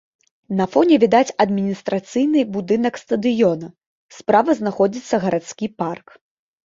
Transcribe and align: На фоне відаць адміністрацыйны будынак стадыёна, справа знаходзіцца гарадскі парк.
На 0.59 0.65
фоне 0.75 0.95
відаць 1.03 1.33
адміністрацыйны 1.45 2.41
будынак 2.55 2.93
стадыёна, 3.03 3.67
справа 4.17 4.51
знаходзіцца 4.61 5.15
гарадскі 5.27 5.65
парк. 5.83 6.07